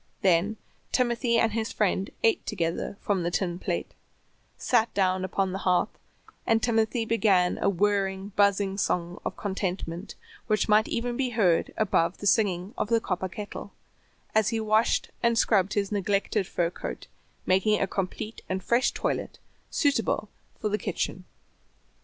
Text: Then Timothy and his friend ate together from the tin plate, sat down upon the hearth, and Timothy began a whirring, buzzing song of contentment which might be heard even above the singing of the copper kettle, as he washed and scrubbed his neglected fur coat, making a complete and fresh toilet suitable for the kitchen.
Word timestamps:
Then 0.23 0.57
Timothy 0.91 1.37
and 1.37 1.51
his 1.51 1.71
friend 1.71 2.09
ate 2.23 2.43
together 2.47 2.97
from 3.01 3.21
the 3.21 3.29
tin 3.29 3.59
plate, 3.59 3.93
sat 4.57 4.91
down 4.95 5.23
upon 5.23 5.51
the 5.51 5.59
hearth, 5.59 5.95
and 6.47 6.59
Timothy 6.63 7.05
began 7.05 7.59
a 7.59 7.69
whirring, 7.69 8.29
buzzing 8.29 8.79
song 8.79 9.21
of 9.23 9.37
contentment 9.37 10.15
which 10.47 10.67
might 10.67 10.85
be 10.85 11.29
heard 11.29 11.65
even 11.67 11.83
above 11.83 12.17
the 12.17 12.25
singing 12.25 12.73
of 12.79 12.89
the 12.89 12.99
copper 12.99 13.29
kettle, 13.29 13.73
as 14.33 14.49
he 14.49 14.59
washed 14.59 15.11
and 15.21 15.37
scrubbed 15.37 15.75
his 15.75 15.91
neglected 15.91 16.47
fur 16.47 16.71
coat, 16.71 17.05
making 17.45 17.79
a 17.79 17.85
complete 17.85 18.41
and 18.49 18.63
fresh 18.63 18.91
toilet 18.93 19.37
suitable 19.69 20.29
for 20.59 20.69
the 20.69 20.79
kitchen. 20.79 21.25